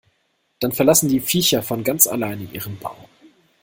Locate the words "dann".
0.59-0.71